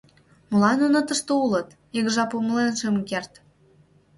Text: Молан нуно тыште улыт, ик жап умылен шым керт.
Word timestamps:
Молан 0.49 0.75
нуно 0.81 0.99
тыште 1.07 1.31
улыт, 1.43 1.69
ик 1.97 2.05
жап 2.15 2.31
умылен 2.37 2.73
шым 2.79 2.95
керт. 3.09 3.31